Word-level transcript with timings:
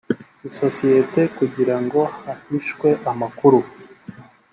isosiyete 0.47 1.21
kugira 1.37 1.75
ngo 1.83 2.01
hahishwe 2.23 2.87
amakuru 3.11 3.59